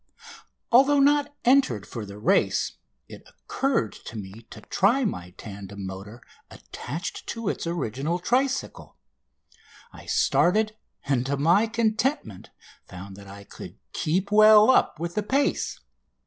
Although 0.71 0.99
not 0.99 1.37
entered 1.45 1.85
for 1.85 2.07
the 2.07 2.17
race 2.17 2.71
it 3.07 3.21
occurred 3.29 3.91
to 4.05 4.17
me 4.17 4.47
to 4.49 4.61
try 4.61 5.05
my 5.05 5.29
tandem 5.37 5.85
motor 5.85 6.23
attached 6.49 7.27
to 7.27 7.49
its 7.49 7.67
original 7.67 8.17
tricycle. 8.17 8.97
I 9.93 10.07
started, 10.07 10.75
and 11.05 11.23
to 11.27 11.37
my 11.37 11.67
contentment 11.67 12.49
found 12.87 13.15
that 13.15 13.27
I 13.27 13.43
could 13.43 13.77
keep 13.93 14.31
well 14.31 14.71
up 14.71 14.99
with 14.99 15.13
the 15.13 15.21
pace. 15.21 15.79